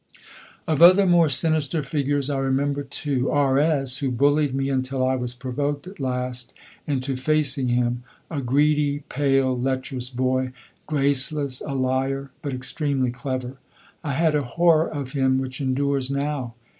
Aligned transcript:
Of 0.67 0.81
other 0.81 1.05
more 1.05 1.29
sinister 1.29 1.83
figures 1.83 2.31
I 2.31 2.39
remember 2.39 2.81
two. 2.81 3.29
R 3.29 3.59
s, 3.59 3.99
who 3.99 4.09
bullied 4.09 4.51
me 4.55 4.67
until 4.67 5.05
I 5.05 5.13
was 5.15 5.35
provoked 5.35 5.85
at 5.85 5.99
last 5.99 6.55
into 6.87 7.15
facing 7.15 7.67
him; 7.67 8.01
a 8.31 8.41
greedy, 8.41 9.03
pale, 9.09 9.55
lecherous 9.55 10.09
boy, 10.09 10.53
graceless, 10.87 11.61
a 11.61 11.75
liar, 11.75 12.31
but 12.41 12.51
extremely 12.51 13.11
clever. 13.11 13.57
I 14.03 14.13
had 14.13 14.33
a 14.33 14.41
horror 14.41 14.89
of 14.89 15.11
him 15.11 15.37
which 15.37 15.61
endures 15.61 16.09
now. 16.09 16.55